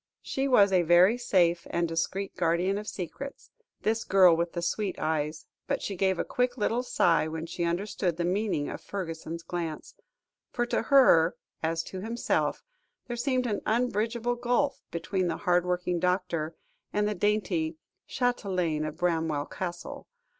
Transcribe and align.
She 0.23 0.47
was 0.47 0.71
a 0.73 0.81
very 0.81 1.15
safe 1.15 1.67
and 1.69 1.87
discreet 1.87 2.35
guardian 2.35 2.79
of 2.79 2.87
secrets, 2.87 3.51
this 3.83 4.03
girl 4.03 4.35
with 4.35 4.53
the 4.53 4.61
sweet 4.63 4.97
eyes, 4.97 5.45
but 5.67 5.83
she 5.83 5.95
gave 5.95 6.17
a 6.17 6.25
quick 6.25 6.57
little 6.57 6.81
sigh 6.81 7.27
when 7.27 7.45
she 7.45 7.65
understood 7.65 8.17
the 8.17 8.25
meaning 8.25 8.67
of 8.67 8.81
Fergusson's 8.81 9.43
glance, 9.43 9.93
for 10.49 10.65
to 10.65 10.81
her, 10.81 11.35
as 11.61 11.83
to 11.83 11.99
himself, 12.01 12.63
there 13.05 13.15
seemed 13.15 13.45
an 13.45 13.61
unbridgeable 13.67 14.35
gulf, 14.37 14.81
between 14.89 15.27
the 15.27 15.37
hard 15.37 15.67
working 15.67 15.99
doctor, 15.99 16.55
and 16.91 17.07
the 17.07 17.13
dainty 17.13 17.77
châtelaine 18.09 18.87
of 18.87 18.97
Bramwell 18.97 19.45
Castle. 19.45 20.07